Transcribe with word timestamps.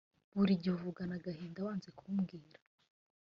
burigihe 0.35 0.73
uvugana 0.75 1.13
agahinda 1.19 1.59
wanze 1.67 1.89
kumbwira, 1.97 2.57